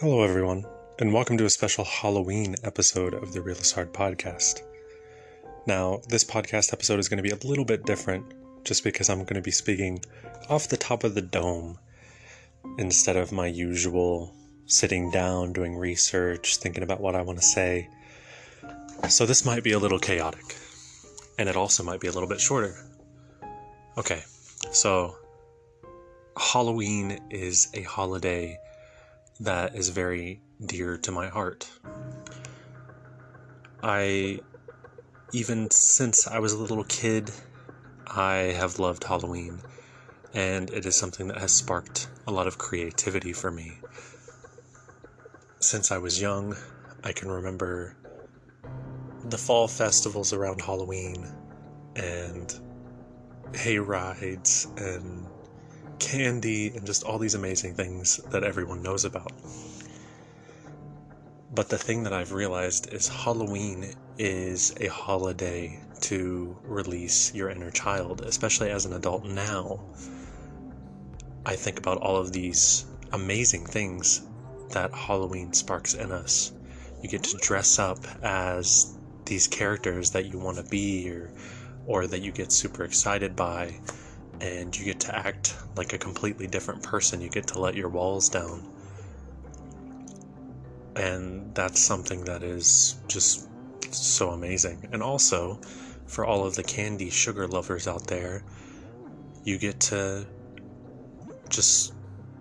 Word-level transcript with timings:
Hello, 0.00 0.22
everyone, 0.22 0.64
and 0.98 1.12
welcome 1.12 1.36
to 1.36 1.44
a 1.44 1.50
special 1.50 1.84
Halloween 1.84 2.54
episode 2.64 3.12
of 3.12 3.34
the 3.34 3.42
Real 3.42 3.58
is 3.58 3.70
Hard 3.70 3.92
podcast. 3.92 4.62
Now, 5.66 6.00
this 6.08 6.24
podcast 6.24 6.72
episode 6.72 6.98
is 6.98 7.10
going 7.10 7.18
to 7.18 7.22
be 7.22 7.32
a 7.32 7.46
little 7.46 7.66
bit 7.66 7.84
different 7.84 8.24
just 8.64 8.82
because 8.82 9.10
I'm 9.10 9.24
going 9.24 9.34
to 9.34 9.42
be 9.42 9.50
speaking 9.50 10.02
off 10.48 10.68
the 10.68 10.78
top 10.78 11.04
of 11.04 11.14
the 11.14 11.20
dome 11.20 11.78
instead 12.78 13.18
of 13.18 13.30
my 13.30 13.46
usual 13.46 14.34
sitting 14.64 15.10
down, 15.10 15.52
doing 15.52 15.76
research, 15.76 16.56
thinking 16.56 16.82
about 16.82 17.02
what 17.02 17.14
I 17.14 17.20
want 17.20 17.38
to 17.38 17.44
say. 17.44 17.86
So, 19.10 19.26
this 19.26 19.44
might 19.44 19.62
be 19.62 19.72
a 19.72 19.78
little 19.78 19.98
chaotic, 19.98 20.56
and 21.38 21.46
it 21.46 21.56
also 21.56 21.82
might 21.82 22.00
be 22.00 22.08
a 22.08 22.12
little 22.12 22.26
bit 22.26 22.40
shorter. 22.40 22.74
Okay, 23.98 24.22
so 24.72 25.18
Halloween 26.38 27.18
is 27.28 27.68
a 27.74 27.82
holiday 27.82 28.58
that 29.40 29.74
is 29.74 29.88
very 29.88 30.42
dear 30.64 30.98
to 30.98 31.10
my 31.10 31.28
heart. 31.28 31.68
I, 33.82 34.40
even 35.32 35.70
since 35.70 36.26
I 36.26 36.38
was 36.38 36.52
a 36.52 36.58
little 36.58 36.84
kid, 36.84 37.30
I 38.06 38.54
have 38.58 38.78
loved 38.78 39.04
Halloween, 39.04 39.60
and 40.34 40.68
it 40.70 40.84
is 40.84 40.94
something 40.94 41.28
that 41.28 41.38
has 41.38 41.52
sparked 41.52 42.08
a 42.26 42.32
lot 42.32 42.46
of 42.46 42.58
creativity 42.58 43.32
for 43.32 43.50
me. 43.50 43.78
Since 45.60 45.90
I 45.90 45.98
was 45.98 46.20
young, 46.20 46.54
I 47.02 47.12
can 47.12 47.30
remember 47.30 47.96
the 49.24 49.38
fall 49.38 49.68
festivals 49.68 50.32
around 50.32 50.60
Halloween 50.60 51.26
and 51.96 52.54
hay 53.54 53.78
rides 53.78 54.68
and 54.76 55.26
candy 56.00 56.68
and 56.74 56.84
just 56.84 57.04
all 57.04 57.18
these 57.18 57.34
amazing 57.34 57.74
things 57.74 58.16
that 58.30 58.42
everyone 58.42 58.82
knows 58.82 59.04
about. 59.04 59.32
But 61.52 61.68
the 61.68 61.78
thing 61.78 62.04
that 62.04 62.12
I've 62.12 62.32
realized 62.32 62.92
is 62.92 63.08
Halloween 63.08 63.92
is 64.18 64.74
a 64.80 64.86
holiday 64.86 65.80
to 66.02 66.56
release 66.62 67.34
your 67.34 67.50
inner 67.50 67.70
child, 67.70 68.22
especially 68.22 68.70
as 68.70 68.86
an 68.86 68.94
adult 68.94 69.24
now. 69.24 69.80
I 71.44 71.56
think 71.56 71.78
about 71.78 71.98
all 71.98 72.16
of 72.16 72.32
these 72.32 72.86
amazing 73.12 73.66
things 73.66 74.22
that 74.70 74.92
Halloween 74.92 75.52
sparks 75.52 75.94
in 75.94 76.12
us. 76.12 76.52
You 77.02 77.08
get 77.08 77.24
to 77.24 77.36
dress 77.38 77.78
up 77.78 77.98
as 78.22 78.96
these 79.24 79.48
characters 79.48 80.10
that 80.10 80.26
you 80.26 80.38
want 80.38 80.58
to 80.58 80.64
be 80.64 81.10
or 81.10 81.30
or 81.86 82.06
that 82.06 82.20
you 82.20 82.30
get 82.30 82.52
super 82.52 82.84
excited 82.84 83.34
by 83.34 83.74
and 84.40 84.76
you 84.78 84.84
get 84.84 85.00
to 85.00 85.16
act 85.16 85.56
like 85.76 85.92
a 85.92 85.98
completely 85.98 86.46
different 86.46 86.82
person. 86.82 87.20
You 87.20 87.28
get 87.28 87.46
to 87.48 87.60
let 87.60 87.74
your 87.74 87.88
walls 87.88 88.28
down. 88.28 88.66
And 90.96 91.54
that's 91.54 91.80
something 91.80 92.24
that 92.24 92.42
is 92.42 92.96
just 93.08 93.48
so 93.94 94.30
amazing. 94.30 94.88
And 94.92 95.02
also, 95.02 95.60
for 96.06 96.24
all 96.24 96.46
of 96.46 96.56
the 96.56 96.62
candy 96.62 97.10
sugar 97.10 97.46
lovers 97.46 97.86
out 97.86 98.06
there, 98.06 98.42
you 99.44 99.58
get 99.58 99.80
to 99.80 100.26
just 101.48 101.94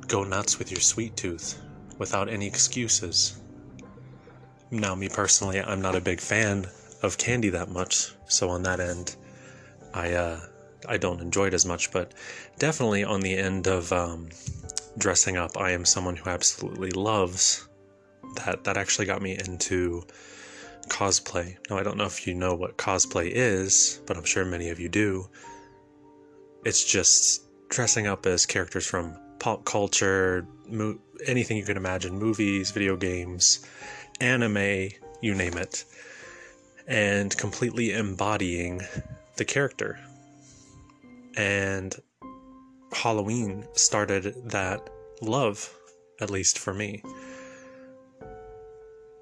go 0.08 0.23
nuts 0.23 0.58
with 0.58 0.72
your 0.72 0.81
sweet 0.81 1.16
tooth 1.16 1.61
without 1.97 2.30
any 2.30 2.47
excuses. 2.47 3.39
Now, 4.72 4.95
me 4.95 5.09
personally, 5.09 5.59
I'm 5.59 5.81
not 5.81 5.95
a 5.95 6.02
big 6.02 6.20
fan 6.20 6.67
of 7.02 7.17
candy 7.17 7.50
that 7.50 7.70
much, 7.70 8.11
so 8.27 8.50
on 8.50 8.64
that 8.64 8.80
end, 8.80 9.16
I 9.94 10.14
uh, 10.14 10.39
I 10.88 10.98
don't 10.98 11.22
enjoy 11.22 11.48
it 11.48 11.54
as 11.54 11.66
much, 11.66 11.92
but 11.92 12.14
definitely 12.58 13.04
on 13.04 13.22
the 13.22 13.36
end 13.36 13.68
of 13.68 13.92
um, 13.92 14.30
dressing 14.98 15.38
up, 15.38 15.58
I 15.58 15.72
am 15.72 15.86
someone 15.86 16.16
who 16.16 16.30
absolutely 16.30 16.92
loves 16.92 17.68
that. 18.36 18.64
That 18.64 18.78
actually 18.78 19.06
got 19.06 19.22
me 19.22 19.38
into 19.38 20.04
cosplay. 20.88 21.58
Now, 21.70 21.78
I 21.78 21.84
don't 21.84 21.98
know 21.98 22.06
if 22.06 22.26
you 22.26 22.34
know 22.34 22.56
what 22.56 22.78
cosplay 22.78 23.30
is, 23.32 24.02
but 24.06 24.18
I'm 24.18 24.23
sure 24.23 24.45
many 24.45 24.70
of 24.70 24.80
you 24.80 24.89
do. 24.89 25.30
It's 26.66 26.84
just 26.84 27.44
dressing 27.70 28.08
up 28.08 28.26
as 28.26 28.45
characters 28.45 28.86
from 28.86 29.16
pop 29.39 29.66
culture, 29.66 30.45
mo- 30.68 31.00
anything 31.26 31.58
you 31.58 31.64
can 31.64 31.78
imagine 31.78 32.18
movies, 32.18 32.72
video 32.72 32.95
games, 32.95 33.66
anime, 34.20 34.89
you 35.22 35.36
name 35.36 35.58
it, 35.58 35.86
and 36.88 37.36
completely 37.38 37.94
embodying 37.94 38.82
the 39.38 39.45
character 39.45 40.00
and 41.39 41.95
Halloween 42.92 43.66
started 43.72 44.36
that 44.52 44.89
love, 45.22 45.73
at 46.20 46.30
least 46.30 46.60
for 46.60 46.73
me. 46.73 47.02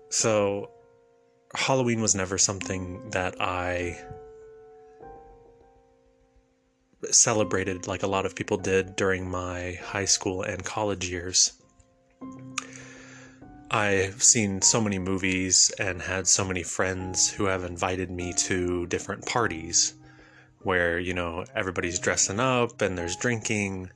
So, 0.10 0.72
Halloween 1.54 2.02
was 2.02 2.16
never 2.16 2.40
something 2.40 3.12
that 3.12 3.40
I 3.40 4.00
celebrated 7.12 7.86
like 7.86 8.02
a 8.02 8.08
lot 8.08 8.26
of 8.26 8.36
people 8.36 8.58
did 8.58 8.96
during 8.96 9.30
my 9.30 9.74
high 9.84 10.06
school 10.06 10.42
and 10.42 10.66
college 10.66 11.08
years. 11.08 11.54
I've 13.70 14.24
seen 14.24 14.64
so 14.64 14.82
many 14.82 14.98
movies 14.98 15.72
and 15.78 16.02
had 16.02 16.26
so 16.26 16.44
many 16.44 16.64
friends 16.64 17.30
who 17.30 17.46
have 17.46 17.64
invited 17.64 18.10
me 18.10 18.34
to 18.48 18.88
different 18.88 19.24
parties 19.28 19.94
where 20.64 21.00
you 21.00 21.14
know 21.14 21.46
everybody's 21.56 22.00
dressing 22.00 22.40
up 22.40 22.82
and 22.82 22.98
there's 22.98 23.16
drinking 23.16 23.90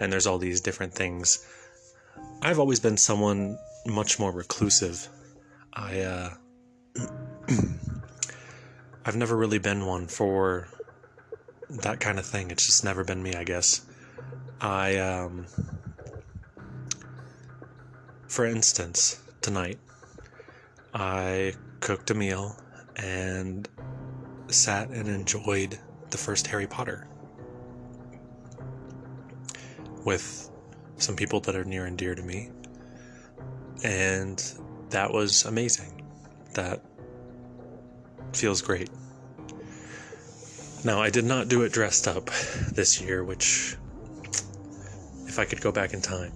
and 0.00 0.12
there's 0.12 0.26
all 0.26 0.38
these 0.38 0.60
different 0.60 0.92
things. 0.92 1.46
I've 2.42 2.58
always 2.58 2.80
been 2.80 2.96
someone 2.96 3.58
much 3.86 4.18
more 4.18 4.32
reclusive. 4.32 5.08
I 5.72 6.00
uh 6.00 6.30
i've 9.04 9.16
never 9.16 9.36
really 9.36 9.58
been 9.58 9.84
one 9.86 10.06
for 10.06 10.68
that 11.68 12.00
kind 12.00 12.18
of 12.18 12.26
thing. 12.26 12.50
It's 12.50 12.66
just 12.66 12.84
never 12.84 13.04
been 13.04 13.22
me 13.22 13.34
i 13.34 13.44
guess. 13.44 13.84
I 14.60 14.98
um 14.98 15.46
for 18.28 18.44
instance 18.46 19.20
tonight 19.42 19.78
i 20.92 21.54
cooked 21.80 22.10
a 22.10 22.14
meal 22.14 22.56
and 22.96 23.68
sat 24.48 24.88
and 24.88 25.08
enjoyed 25.08 25.78
the 26.14 26.18
first 26.18 26.46
Harry 26.46 26.68
Potter 26.68 27.08
with 30.04 30.48
some 30.96 31.16
people 31.16 31.40
that 31.40 31.56
are 31.56 31.64
near 31.64 31.86
and 31.86 31.98
dear 31.98 32.14
to 32.14 32.22
me. 32.22 32.50
And 33.82 34.40
that 34.90 35.12
was 35.12 35.44
amazing. 35.44 36.06
That 36.52 36.80
feels 38.32 38.62
great. 38.62 38.90
Now, 40.84 41.02
I 41.02 41.10
did 41.10 41.24
not 41.24 41.48
do 41.48 41.62
it 41.62 41.72
dressed 41.72 42.06
up 42.06 42.26
this 42.70 43.00
year, 43.00 43.24
which, 43.24 43.76
if 45.26 45.40
I 45.40 45.44
could 45.44 45.60
go 45.60 45.72
back 45.72 45.94
in 45.94 46.00
time. 46.00 46.30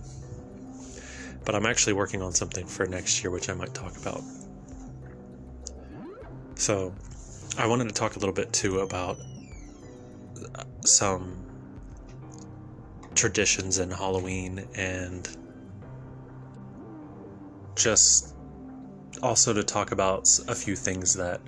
But 1.44 1.54
I'm 1.54 1.66
actually 1.66 1.92
working 1.92 2.20
on 2.20 2.32
something 2.32 2.66
for 2.66 2.84
next 2.84 3.22
year, 3.22 3.30
which 3.30 3.48
I 3.48 3.54
might 3.54 3.74
talk 3.74 3.96
about. 3.96 4.22
So, 6.56 6.92
I 7.56 7.68
wanted 7.68 7.86
to 7.86 7.94
talk 7.94 8.16
a 8.16 8.18
little 8.18 8.34
bit 8.34 8.52
too 8.52 8.80
about 8.80 9.18
some 10.84 11.44
traditions 13.14 13.78
in 13.78 13.90
Halloween 13.90 14.66
and 14.76 15.28
just 17.74 18.34
also 19.22 19.52
to 19.52 19.62
talk 19.62 19.92
about 19.92 20.28
a 20.48 20.54
few 20.54 20.76
things 20.76 21.14
that 21.14 21.40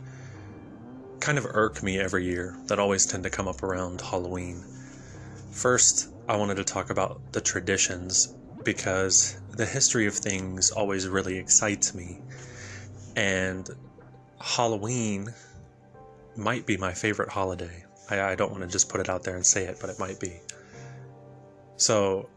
kind 1.20 1.38
of 1.38 1.46
irk 1.50 1.82
me 1.82 1.98
every 1.98 2.24
year 2.24 2.56
that 2.66 2.78
always 2.78 3.06
tend 3.06 3.22
to 3.24 3.30
come 3.30 3.46
up 3.46 3.62
around 3.62 4.00
Halloween. 4.00 4.64
First, 5.50 6.12
I 6.28 6.36
wanted 6.36 6.56
to 6.56 6.64
talk 6.64 6.90
about 6.90 7.20
the 7.32 7.40
traditions 7.40 8.34
because 8.64 9.40
the 9.50 9.66
history 9.66 10.06
of 10.06 10.14
things 10.14 10.70
always 10.70 11.08
really 11.08 11.38
excites 11.38 11.94
me. 11.94 12.20
And 13.16 13.68
Halloween 14.40 15.34
might 16.36 16.66
be 16.66 16.76
my 16.76 16.92
favorite 16.92 17.28
holiday. 17.28 17.84
I, 18.10 18.32
I 18.32 18.34
don't 18.34 18.50
want 18.50 18.62
to 18.62 18.68
just 18.68 18.88
put 18.88 19.00
it 19.00 19.08
out 19.08 19.22
there 19.22 19.36
and 19.36 19.44
say 19.44 19.64
it, 19.64 19.78
but 19.80 19.90
it 19.90 19.98
might 19.98 20.20
be. 20.20 20.32
So, 21.76 22.28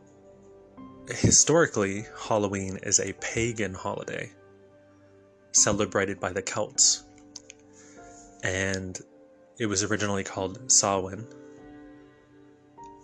historically, 1.09 2.05
Halloween 2.17 2.79
is 2.83 2.99
a 2.99 3.13
pagan 3.13 3.73
holiday 3.73 4.31
celebrated 5.51 6.19
by 6.19 6.31
the 6.31 6.41
Celts. 6.41 7.03
And 8.43 8.99
it 9.59 9.67
was 9.67 9.83
originally 9.83 10.23
called 10.23 10.71
Samhain. 10.71 11.27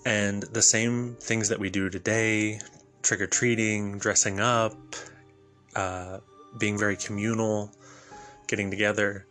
And 0.06 0.44
the 0.44 0.62
same 0.62 1.15
things 1.19 1.50
that 1.50 1.60
we 1.60 1.69
do 1.69 1.89
today 1.89 2.60
trick 3.01 3.22
or 3.22 3.27
treating, 3.27 3.98
dressing 3.98 4.39
up, 4.39 4.75
uh, 5.75 6.19
being 6.57 6.77
very 6.77 6.98
communal, 6.98 7.72
getting 8.48 8.69
together 8.69 9.25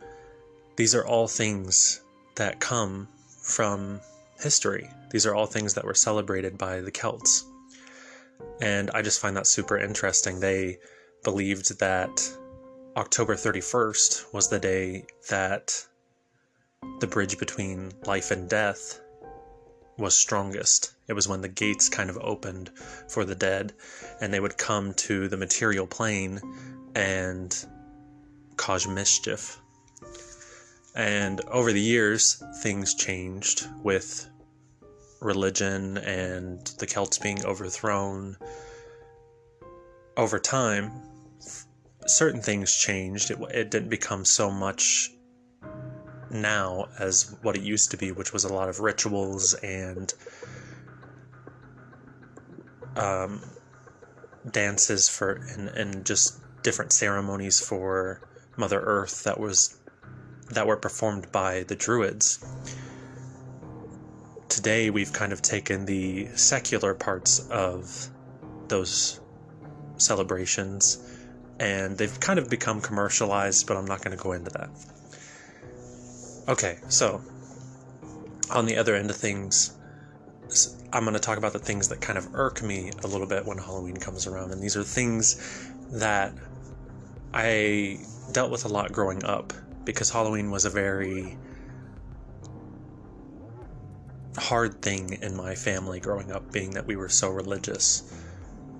these 0.79 0.95
are 0.95 1.05
all 1.05 1.27
things 1.27 2.03
that 2.37 2.61
come 2.61 3.09
from 3.49 4.01
history. 4.41 4.89
These 5.11 5.27
are 5.27 5.35
all 5.35 5.47
things 5.47 5.75
that 5.75 5.85
were 5.85 5.95
celebrated 5.95 6.59
by 6.59 6.81
the 6.81 6.91
Celts. 6.91 7.45
And 8.61 8.91
I 8.93 9.03
just 9.03 9.21
find 9.21 9.37
that 9.37 9.47
super 9.47 9.79
interesting. 9.79 10.39
They 10.39 10.79
believed 11.25 11.79
that 11.81 12.31
October 12.97 13.35
31st 13.35 14.33
was 14.33 14.49
the 14.49 14.59
day 14.59 15.07
that 15.29 15.87
the 17.01 17.07
bridge 17.07 17.39
between 17.39 17.93
life 18.05 18.31
and 18.31 18.49
death 18.49 19.01
was 19.97 20.17
strongest. 20.17 20.95
It 21.09 21.15
was 21.15 21.27
when 21.27 21.41
the 21.41 21.49
gates 21.49 21.89
kind 21.89 22.11
of 22.11 22.19
opened 22.19 22.71
for 23.09 23.25
the 23.25 23.35
dead 23.35 23.73
and 24.21 24.33
they 24.33 24.41
would 24.41 24.57
come 24.57 24.95
to 24.95 25.27
the 25.29 25.37
material 25.37 25.87
plane 25.87 26.41
and 26.95 27.57
cause 28.57 28.87
mischief. 28.87 29.61
And 30.95 31.41
over 31.47 31.73
the 31.73 31.81
years, 31.81 32.43
things 32.63 32.95
changed 32.95 33.67
with 33.83 34.29
religion 35.21 35.99
and 35.99 36.65
the 36.79 36.87
Celts 36.87 37.19
being 37.19 37.45
overthrown. 37.45 38.37
Over 40.17 40.39
time, 40.39 40.91
certain 42.07 42.41
things 42.41 42.75
changed. 42.75 43.31
It, 43.31 43.39
it 43.53 43.71
didn't 43.71 43.91
become 43.91 44.25
so 44.25 44.51
much 44.51 45.11
now 46.31 46.89
as 46.99 47.35
what 47.43 47.57
it 47.57 47.63
used 47.63 47.91
to 47.93 47.97
be, 47.97 48.13
which 48.13 48.33
was 48.33 48.45
a 48.45 48.53
lot 48.53 48.69
of 48.69 48.81
rituals 48.81 49.55
and 49.55 50.13
um, 52.97 53.41
dances 54.51 55.09
for 55.09 55.41
and, 55.55 55.69
and 55.69 56.05
just 56.05 56.41
different 56.63 56.93
ceremonies 56.93 57.61
for 57.61 58.21
Mother 58.57 58.81
Earth 58.81 59.25
that 59.25 59.39
was 59.39 59.79
that 60.51 60.67
were 60.67 60.77
performed 60.77 61.31
by 61.33 61.65
the 61.65 61.75
Druids. 61.75 62.45
Today 64.49 64.91
we've 64.91 65.13
kind 65.13 65.33
of 65.33 65.43
taken 65.43 65.85
the 65.85 66.29
secular 66.35 66.95
parts 66.95 67.47
of 67.51 68.09
those 68.69 69.21
celebrations 69.97 71.05
and 71.61 71.99
they've 71.99 72.19
kind 72.21 72.39
of 72.39 72.49
become 72.49 72.81
commercialized, 72.81 73.67
but 73.67 73.77
I'm 73.77 73.85
not 73.85 74.03
going 74.03 74.17
to 74.17 74.23
go 74.23 74.33
into 74.33 74.51
that. 74.51 74.71
Okay, 76.49 76.79
so 76.89 77.21
on 78.51 78.65
the 78.65 78.77
other 78.77 78.95
end 78.95 79.11
of 79.11 79.17
things, 79.17 79.77
I'm 80.93 81.03
going 81.03 81.15
to 81.15 81.21
talk 81.21 81.37
about 81.37 81.53
the 81.53 81.59
things 81.59 81.89
that 81.89 82.01
kind 82.01 82.17
of 82.17 82.35
irk 82.35 82.63
me 82.63 82.91
a 83.05 83.07
little 83.07 83.27
bit 83.27 83.45
when 83.45 83.59
Halloween 83.59 83.97
comes 83.97 84.27
around. 84.27 84.53
And 84.53 84.63
these 84.63 84.77
are 84.77 84.83
things 84.83 85.71
that 85.91 86.33
I 87.35 87.99
dealt 88.33 88.51
with 88.51 88.65
a 88.65 88.69
lot 88.69 88.93
growing 88.93 89.25
up 89.25 89.53
because 89.89 90.11
Halloween 90.11 90.51
was 90.51 90.67
a 90.67 90.71
very 90.71 91.35
hard 94.37 94.83
thing 94.83 95.17
in 95.23 95.35
my 95.35 95.55
family 95.55 95.99
growing 95.99 96.31
up, 96.31 96.53
being 96.53 96.73
that 96.73 96.87
we 96.87 96.95
were 96.95 97.09
so 97.09 97.31
religious. 97.31 98.03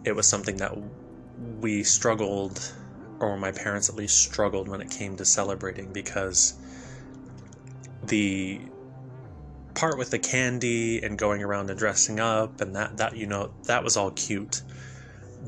It 0.05 0.15
was 0.15 0.29
something 0.29 0.59
that 0.59 0.77
we 1.63 1.83
struggled, 1.83 2.75
or 3.21 3.39
my 3.39 3.53
parents 3.53 3.89
at 3.89 3.95
least 3.95 4.19
struggled 4.19 4.69
when 4.69 4.83
it 4.83 4.91
came 4.91 5.17
to 5.17 5.25
celebrating 5.25 5.95
because 5.95 6.53
the 8.05 8.61
part 9.73 9.97
with 9.97 10.11
the 10.11 10.19
candy 10.19 11.03
and 11.03 11.17
going 11.17 11.43
around 11.43 11.71
and 11.71 11.79
dressing 11.79 12.21
up 12.21 12.61
and 12.61 12.77
that 12.77 12.99
that 12.99 13.17
you 13.17 13.27
know 13.27 13.51
that 13.65 13.85
was 13.85 13.97
all 13.97 14.11
cute 14.11 14.63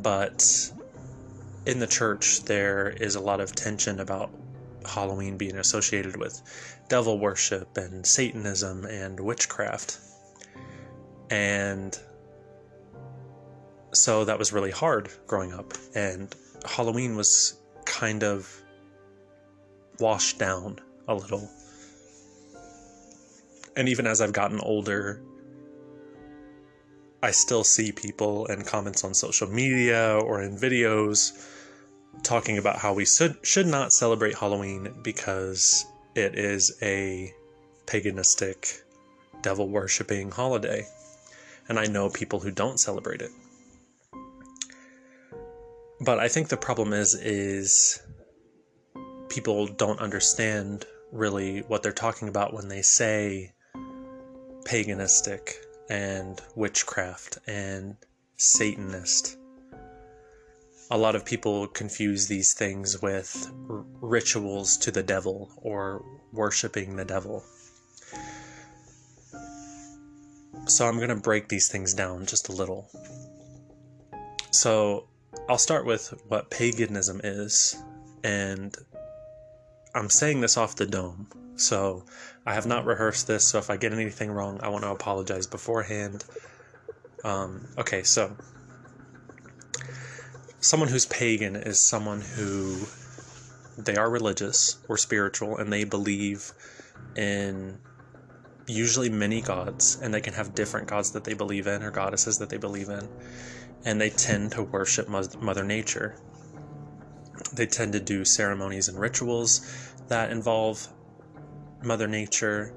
but 0.03 0.71
in 1.67 1.81
the 1.81 1.87
church 1.87 2.45
there 2.45 2.89
is 2.89 3.17
a 3.17 3.21
lot 3.21 3.41
of 3.41 3.53
tension 3.55 3.99
about 3.99 4.31
Halloween 4.87 5.37
being 5.37 5.57
associated 5.57 6.17
with 6.17 6.43
devil 6.89 7.19
worship 7.19 7.77
and 7.77 8.07
satanism 8.07 8.85
and 8.85 9.19
witchcraft. 9.19 9.99
And 11.31 11.99
so 13.93 14.25
that 14.25 14.39
was 14.39 14.53
really 14.53 14.71
hard 14.71 15.11
growing 15.27 15.53
up. 15.53 15.73
And 15.95 16.35
Halloween 16.65 17.17
was 17.17 17.59
kind 17.85 18.23
of 18.23 18.51
washed 19.99 20.39
down 20.39 20.79
a 21.09 21.15
little. 21.15 21.49
And 23.77 23.89
even 23.89 24.07
as 24.07 24.21
I've 24.21 24.33
gotten 24.33 24.61
older, 24.61 25.23
I 27.23 27.31
still 27.33 27.65
see 27.65 27.93
people 27.93 28.47
and 28.47 28.67
comments 28.67 29.05
on 29.05 29.15
social 29.15 29.49
media 29.49 30.19
or 30.19 30.43
in 30.43 30.57
videos 30.57 31.47
talking 32.23 32.59
about 32.59 32.79
how 32.79 32.93
we 32.93 33.05
should 33.05 33.37
should 33.43 33.67
not 33.67 33.93
celebrate 33.93 34.37
Halloween 34.37 34.95
because 35.03 35.85
it 36.15 36.39
is 36.39 36.77
a 36.83 37.33
paganistic, 37.87 38.81
devil 39.43 39.69
worshipping 39.69 40.31
holiday. 40.31 40.87
And 41.69 41.79
I 41.79 41.87
know 41.87 42.11
people 42.11 42.41
who 42.41 42.51
don't 42.51 42.79
celebrate 42.81 43.23
it. 43.23 43.31
But 46.01 46.19
I 46.19 46.29
think 46.29 46.49
the 46.49 46.57
problem 46.57 46.93
is 46.93 47.15
is 47.15 48.01
people 49.29 49.67
don't 49.67 50.01
understand 50.01 50.87
really 51.13 51.61
what 51.61 51.83
they're 51.83 51.93
talking 51.93 52.29
about 52.29 52.53
when 52.55 52.69
they 52.69 52.83
say 52.83 53.53
paganistic 54.65 55.55
and 55.89 56.41
witchcraft 56.55 57.39
and 57.47 57.97
Satanist. 58.37 59.37
A 60.93 60.99
lot 60.99 61.15
of 61.15 61.25
people 61.25 61.69
confuse 61.69 62.27
these 62.27 62.53
things 62.53 63.01
with 63.01 63.51
r- 63.69 63.85
rituals 64.01 64.77
to 64.79 64.91
the 64.91 65.03
devil 65.03 65.51
or 65.57 66.05
worshiping 66.33 66.97
the 66.97 67.05
devil. 67.05 67.45
So 70.67 70.87
I'm 70.87 70.97
going 70.97 71.11
to 71.11 71.17
break 71.17 71.49
these 71.49 71.69
things 71.69 71.95
down 71.95 72.27
just 72.27 72.49
a 72.49 72.53
little. 72.53 72.91
So 74.51 75.07
I'll 75.49 75.59
start 75.59 75.87
with 75.87 76.13
what 76.29 76.51
paganism 76.51 77.21
is, 77.23 77.81
and 78.25 78.77
I'm 79.95 80.11
saying 80.11 80.41
this 80.41 80.57
off 80.57 80.77
the 80.77 80.87
dome. 80.87 81.29
So 81.57 82.05
I 82.47 82.55
have 82.55 82.67
not 82.67 82.85
rehearsed 82.85 83.27
this, 83.27 83.47
so 83.47 83.59
if 83.59 83.71
I 83.71 83.77
get 83.77 83.93
anything 83.93 84.31
wrong, 84.31 84.59
I 84.63 84.69
want 84.69 84.85
to 84.85 84.91
apologize 84.91 85.47
beforehand. 85.47 86.25
Um, 87.23 87.69
okay, 87.79 88.03
so 88.03 88.37
someone 90.61 90.89
who's 90.89 91.07
pagan 91.07 91.57
is 91.57 91.81
someone 91.81 92.21
who 92.21 92.79
they 93.79 93.97
are 93.97 94.11
religious 94.11 94.79
or 94.89 94.97
spiritual 94.97 95.57
and 95.57 95.73
they 95.73 95.85
believe 95.85 96.53
in 97.17 97.79
usually 98.67 99.09
many 99.09 99.41
gods 99.41 99.99
and 100.03 100.13
they 100.13 100.21
can 100.21 100.35
have 100.35 100.55
different 100.55 100.87
gods 100.87 101.11
that 101.13 101.25
they 101.25 101.35
believe 101.35 101.67
in 101.67 101.83
or 101.83 101.91
goddesses 101.91 102.39
that 102.39 102.51
they 102.51 102.59
believe 102.59 102.89
in 102.89 103.09
and 103.85 104.01
they 104.01 104.11
tend 104.11 104.53
to 104.53 104.63
worship 104.63 105.09
mother 105.09 105.65
nature 105.65 106.17
they 107.55 107.67
tend 107.67 107.93
to 107.93 108.01
do 108.01 108.25
ceremonies 108.25 108.89
and 108.89 108.99
rituals 108.99 109.93
that 110.09 110.31
involve 110.31 110.89
Mother 111.83 112.07
Nature, 112.07 112.75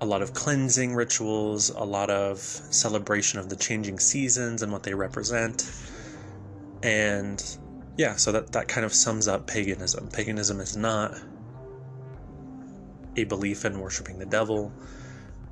a 0.00 0.06
lot 0.06 0.20
of 0.20 0.34
cleansing 0.34 0.94
rituals, 0.94 1.70
a 1.70 1.84
lot 1.84 2.10
of 2.10 2.38
celebration 2.38 3.38
of 3.38 3.48
the 3.48 3.56
changing 3.56 3.98
seasons 3.98 4.62
and 4.62 4.70
what 4.70 4.82
they 4.82 4.94
represent. 4.94 5.70
And 6.82 7.42
yeah, 7.96 8.16
so 8.16 8.32
that, 8.32 8.52
that 8.52 8.68
kind 8.68 8.84
of 8.84 8.94
sums 8.94 9.28
up 9.28 9.46
paganism. 9.46 10.08
Paganism 10.08 10.60
is 10.60 10.76
not 10.76 11.14
a 13.16 13.24
belief 13.24 13.64
in 13.64 13.78
worshiping 13.78 14.18
the 14.18 14.26
devil. 14.26 14.72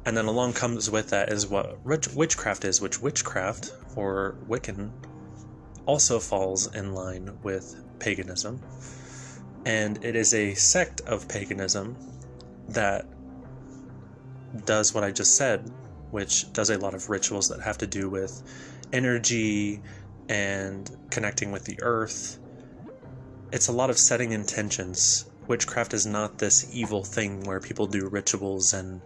And 0.06 0.16
then 0.16 0.26
along 0.26 0.54
comes 0.54 0.90
with 0.90 1.10
that 1.10 1.30
is 1.30 1.46
what 1.46 1.84
witchcraft 1.84 2.64
is, 2.64 2.80
which 2.80 3.02
witchcraft, 3.02 3.72
or 3.96 4.36
Wiccan, 4.48 4.90
also 5.84 6.18
falls 6.18 6.74
in 6.74 6.94
line 6.94 7.36
with 7.42 7.76
paganism. 7.98 8.60
And 9.66 10.02
it 10.02 10.16
is 10.16 10.32
a 10.32 10.54
sect 10.54 11.02
of 11.02 11.28
paganism 11.28 11.96
that 12.68 13.06
does 14.64 14.94
what 14.94 15.04
I 15.04 15.10
just 15.10 15.36
said, 15.36 15.70
which 16.10 16.50
does 16.52 16.70
a 16.70 16.78
lot 16.78 16.94
of 16.94 17.10
rituals 17.10 17.48
that 17.48 17.60
have 17.60 17.78
to 17.78 17.86
do 17.86 18.08
with 18.08 18.42
energy 18.92 19.82
and 20.28 20.90
connecting 21.10 21.52
with 21.52 21.64
the 21.64 21.78
earth. 21.82 22.38
It's 23.52 23.68
a 23.68 23.72
lot 23.72 23.90
of 23.90 23.98
setting 23.98 24.32
intentions. 24.32 25.24
Witchcraft 25.46 25.94
is 25.94 26.06
not 26.06 26.38
this 26.38 26.68
evil 26.72 27.02
thing 27.02 27.44
where 27.44 27.60
people 27.60 27.86
do 27.86 28.08
rituals 28.08 28.74
and 28.74 29.00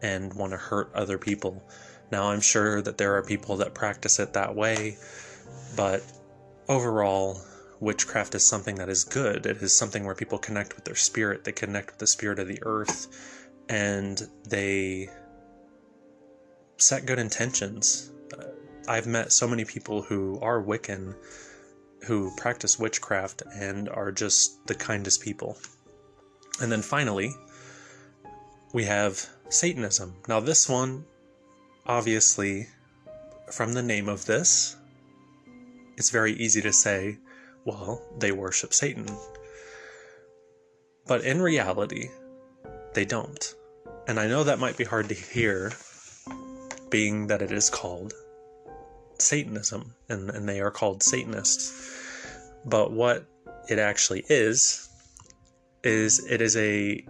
and 0.00 0.34
want 0.34 0.52
to 0.52 0.56
hurt 0.56 0.90
other 0.94 1.18
people. 1.18 1.62
Now 2.10 2.30
I'm 2.30 2.40
sure 2.40 2.82
that 2.82 2.98
there 2.98 3.16
are 3.16 3.22
people 3.22 3.56
that 3.58 3.74
practice 3.74 4.18
it 4.18 4.32
that 4.32 4.54
way, 4.54 4.96
but 5.76 6.02
overall 6.68 7.40
witchcraft 7.80 8.34
is 8.34 8.48
something 8.48 8.76
that 8.76 8.88
is 8.88 9.04
good. 9.04 9.46
It 9.46 9.62
is 9.62 9.76
something 9.76 10.04
where 10.04 10.14
people 10.14 10.38
connect 10.38 10.74
with 10.76 10.84
their 10.84 10.94
spirit, 10.94 11.44
they 11.44 11.52
connect 11.52 11.90
with 11.90 11.98
the 11.98 12.06
spirit 12.06 12.38
of 12.38 12.48
the 12.48 12.58
earth, 12.62 13.08
and 13.68 14.20
they 14.48 15.08
set 16.76 17.06
good 17.06 17.18
intentions. 17.18 18.10
I've 18.88 19.06
met 19.06 19.32
so 19.32 19.46
many 19.46 19.64
people 19.64 20.02
who 20.02 20.38
are 20.40 20.62
Wiccan 20.62 21.14
who 22.06 22.34
practice 22.36 22.78
witchcraft 22.78 23.42
and 23.54 23.88
are 23.88 24.10
just 24.10 24.66
the 24.66 24.74
kindest 24.74 25.22
people. 25.22 25.56
And 26.60 26.70
then 26.70 26.82
finally, 26.82 27.34
we 28.72 28.84
have 28.84 29.28
Satanism. 29.48 30.16
Now, 30.28 30.40
this 30.40 30.68
one, 30.68 31.04
obviously, 31.86 32.66
from 33.52 33.72
the 33.72 33.82
name 33.82 34.08
of 34.08 34.26
this, 34.26 34.76
it's 35.96 36.10
very 36.10 36.32
easy 36.32 36.60
to 36.62 36.72
say 36.72 37.18
well, 37.64 38.02
they 38.18 38.32
worship 38.32 38.74
Satan. 38.74 39.06
But 41.06 41.22
in 41.22 41.40
reality, 41.40 42.08
they 42.92 43.04
don't. 43.04 43.54
And 44.08 44.18
I 44.18 44.26
know 44.26 44.42
that 44.42 44.58
might 44.58 44.76
be 44.76 44.82
hard 44.82 45.08
to 45.10 45.14
hear, 45.14 45.72
being 46.90 47.28
that 47.28 47.40
it 47.40 47.52
is 47.52 47.70
called 47.70 48.14
Satanism, 49.22 49.94
and, 50.08 50.30
and 50.30 50.48
they 50.48 50.60
are 50.60 50.70
called 50.70 51.02
Satanists. 51.02 51.72
But 52.64 52.92
what 52.92 53.26
it 53.68 53.78
actually 53.78 54.24
is, 54.28 54.88
is 55.82 56.24
it 56.26 56.40
is 56.40 56.56
a 56.56 57.04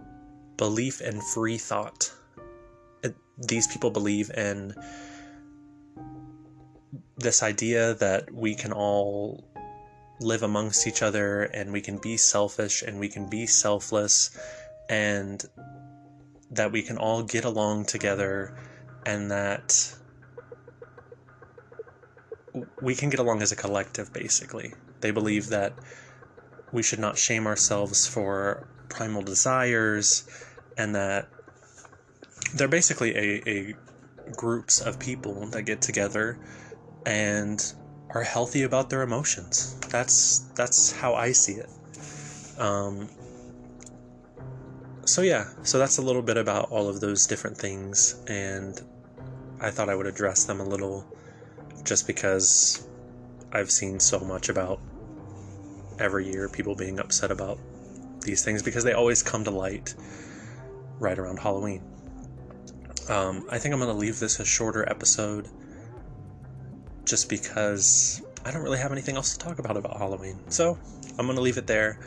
belief 0.57 1.01
in 1.01 1.21
free 1.33 1.57
thought. 1.57 2.11
It, 3.03 3.15
these 3.37 3.67
people 3.67 3.91
believe 3.91 4.31
in 4.31 4.73
this 7.17 7.43
idea 7.43 7.93
that 7.95 8.33
we 8.33 8.55
can 8.55 8.71
all 8.71 9.43
live 10.19 10.43
amongst 10.43 10.87
each 10.87 11.01
other 11.01 11.43
and 11.43 11.71
we 11.71 11.81
can 11.81 11.97
be 11.97 12.17
selfish 12.17 12.81
and 12.81 12.99
we 12.99 13.09
can 13.09 13.29
be 13.29 13.45
selfless 13.45 14.37
and 14.89 15.43
that 16.51 16.71
we 16.71 16.81
can 16.81 16.97
all 16.97 17.23
get 17.23 17.45
along 17.45 17.85
together 17.85 18.55
and 19.05 19.31
that 19.31 19.93
we 22.81 22.95
can 22.95 23.09
get 23.09 23.19
along 23.19 23.41
as 23.41 23.51
a 23.51 23.55
collective 23.55 24.13
basically 24.13 24.73
they 25.01 25.11
believe 25.11 25.47
that 25.49 25.73
we 26.71 26.83
should 26.83 26.99
not 26.99 27.17
shame 27.17 27.47
ourselves 27.47 28.07
for 28.07 28.67
primal 28.89 29.21
desires 29.21 30.27
and 30.77 30.95
that 30.95 31.27
they're 32.55 32.67
basically 32.67 33.15
a, 33.15 33.49
a 33.49 33.75
groups 34.35 34.81
of 34.81 34.99
people 34.99 35.45
that 35.47 35.63
get 35.63 35.81
together 35.81 36.39
and 37.05 37.73
are 38.09 38.23
healthy 38.23 38.63
about 38.63 38.89
their 38.89 39.01
emotions. 39.01 39.77
That's 39.89 40.39
that's 40.55 40.91
how 40.91 41.15
I 41.15 41.31
see 41.31 41.53
it. 41.53 41.69
Um, 42.59 43.09
so 45.05 45.21
yeah, 45.21 45.49
so 45.63 45.79
that's 45.79 45.97
a 45.97 46.01
little 46.01 46.21
bit 46.21 46.37
about 46.37 46.69
all 46.69 46.87
of 46.87 47.01
those 47.01 47.25
different 47.25 47.57
things, 47.57 48.21
and 48.27 48.79
I 49.59 49.69
thought 49.69 49.89
I 49.89 49.95
would 49.95 50.07
address 50.07 50.45
them 50.45 50.59
a 50.59 50.63
little, 50.63 51.05
just 51.83 52.07
because 52.07 52.87
I've 53.51 53.71
seen 53.71 53.99
so 53.99 54.19
much 54.19 54.49
about 54.49 54.79
every 55.99 56.31
year 56.31 56.49
people 56.49 56.75
being 56.75 56.99
upset 56.99 57.31
about 57.31 57.59
these 58.21 58.43
things 58.43 58.63
because 58.63 58.83
they 58.83 58.93
always 58.93 59.21
come 59.21 59.43
to 59.43 59.51
light 59.51 59.93
right 60.99 61.17
around 61.17 61.39
Halloween. 61.39 61.83
Um, 63.09 63.45
I 63.49 63.59
think 63.59 63.73
I'm 63.73 63.79
going 63.79 63.91
to 63.91 63.97
leave 63.97 64.19
this 64.19 64.39
a 64.39 64.45
shorter 64.45 64.89
episode 64.89 65.49
just 67.05 67.29
because 67.29 68.21
I 68.45 68.51
don't 68.51 68.63
really 68.63 68.77
have 68.77 68.91
anything 68.91 69.15
else 69.15 69.33
to 69.33 69.39
talk 69.39 69.59
about 69.59 69.77
about 69.77 69.97
Halloween. 69.97 70.39
So 70.49 70.77
I'm 71.17 71.25
going 71.25 71.35
to 71.35 71.41
leave 71.41 71.57
it 71.57 71.67
there. 71.67 71.99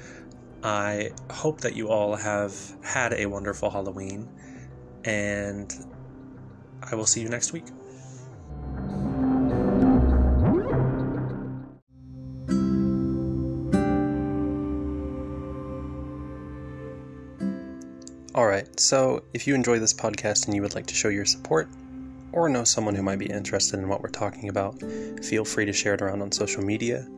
I 0.62 1.11
hope 1.30 1.61
that 1.61 1.76
you 1.76 1.88
all 1.88 2.16
have 2.16 2.54
had 2.83 3.12
a 3.12 3.26
wonderful 3.26 3.71
Halloween, 3.71 4.28
and 5.04 5.73
I 6.83 6.95
will 6.95 7.06
see 7.06 7.21
you 7.21 7.28
next 7.28 7.52
week. 7.52 7.66
Alright, 18.36 18.78
so 18.78 19.24
if 19.32 19.46
you 19.46 19.54
enjoy 19.54 19.78
this 19.78 19.94
podcast 19.94 20.44
and 20.44 20.54
you 20.54 20.60
would 20.60 20.74
like 20.74 20.84
to 20.88 20.94
show 20.94 21.08
your 21.08 21.24
support, 21.24 21.70
or 22.32 22.50
know 22.50 22.64
someone 22.64 22.94
who 22.94 23.02
might 23.02 23.18
be 23.18 23.30
interested 23.30 23.80
in 23.80 23.88
what 23.88 24.02
we're 24.02 24.10
talking 24.10 24.50
about, 24.50 24.78
feel 25.24 25.42
free 25.42 25.64
to 25.64 25.72
share 25.72 25.94
it 25.94 26.02
around 26.02 26.20
on 26.20 26.30
social 26.30 26.62
media. 26.62 27.08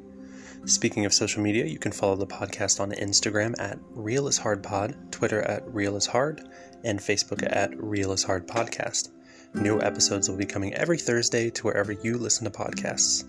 Speaking 0.64 1.06
of 1.06 1.12
social 1.12 1.42
media, 1.42 1.64
you 1.64 1.80
can 1.80 1.90
follow 1.90 2.14
the 2.14 2.24
podcast 2.24 2.78
on 2.78 2.92
Instagram 2.92 3.58
at 3.58 3.80
Real 3.90 4.28
is 4.28 4.38
Hard 4.38 4.62
Pod, 4.62 4.94
Twitter 5.10 5.42
at 5.42 5.66
Real 5.74 5.96
is 5.96 6.06
Hard, 6.06 6.48
and 6.84 7.00
Facebook 7.00 7.44
at 7.50 7.72
Real 7.82 8.12
is 8.12 8.22
Hard 8.22 8.46
Podcast. 8.46 9.08
New 9.54 9.80
episodes 9.80 10.30
will 10.30 10.36
be 10.36 10.46
coming 10.46 10.72
every 10.74 10.98
Thursday 10.98 11.50
to 11.50 11.64
wherever 11.64 11.90
you 11.90 12.16
listen 12.16 12.44
to 12.44 12.56
podcasts. 12.56 13.24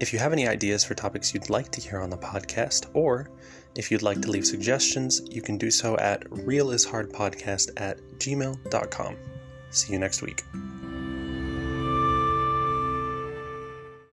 If 0.00 0.12
you 0.12 0.18
have 0.20 0.32
any 0.32 0.46
ideas 0.46 0.84
for 0.84 0.94
topics 0.94 1.34
you'd 1.34 1.50
like 1.50 1.72
to 1.72 1.80
hear 1.80 1.98
on 1.98 2.10
the 2.10 2.16
podcast, 2.16 2.86
or 2.94 3.28
if 3.74 3.90
you'd 3.90 4.02
like 4.02 4.22
to 4.22 4.30
leave 4.30 4.46
suggestions, 4.46 5.22
you 5.28 5.42
can 5.42 5.58
do 5.58 5.70
so 5.70 5.96
at 5.98 6.24
realishardpodcast 6.30 7.70
at 7.76 7.98
gmail.com. 8.18 9.16
See 9.70 9.92
you 9.92 9.98
next 9.98 10.22
week. 10.22 10.44